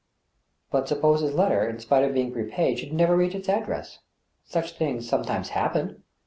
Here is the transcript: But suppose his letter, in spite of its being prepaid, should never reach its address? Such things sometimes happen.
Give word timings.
But 0.71 0.87
suppose 0.87 1.21
his 1.21 1.35
letter, 1.35 1.69
in 1.69 1.77
spite 1.77 2.03
of 2.03 2.09
its 2.09 2.13
being 2.15 2.31
prepaid, 2.31 2.79
should 2.79 2.91
never 2.91 3.15
reach 3.15 3.35
its 3.35 3.47
address? 3.47 3.99
Such 4.45 4.71
things 4.75 5.07
sometimes 5.07 5.49
happen. 5.49 6.01